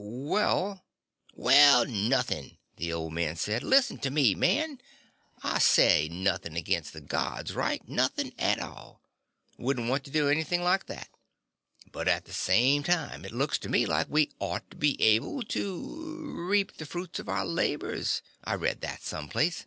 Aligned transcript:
"Well" 0.00 0.84
"Well, 1.34 1.84
nothing," 1.84 2.58
the 2.76 2.92
old 2.92 3.14
man 3.14 3.34
said. 3.34 3.64
"Listen 3.64 3.98
to 3.98 4.12
me, 4.12 4.32
man. 4.32 4.80
I 5.42 5.58
say 5.58 6.08
nothing 6.08 6.54
against 6.54 6.92
the 6.92 7.00
Gods 7.00 7.52
right? 7.52 7.82
Nothing 7.88 8.32
at 8.38 8.60
all. 8.60 9.02
Wouldn't 9.58 9.88
want 9.90 10.04
to 10.04 10.12
do 10.12 10.28
anything 10.28 10.62
like 10.62 10.86
that. 10.86 11.08
But 11.90 12.06
at 12.06 12.26
the 12.26 12.32
same 12.32 12.84
time, 12.84 13.24
it 13.24 13.32
looks 13.32 13.58
to 13.58 13.68
me 13.68 13.86
like 13.86 14.06
we 14.08 14.30
ought 14.38 14.70
to 14.70 14.76
be 14.76 15.02
able 15.02 15.42
to 15.42 16.44
reap 16.48 16.76
the 16.76 16.86
fruits 16.86 17.18
of 17.18 17.28
our 17.28 17.44
labors. 17.44 18.22
I 18.44 18.54
read 18.54 18.82
that 18.82 19.02
some 19.02 19.28
place." 19.28 19.66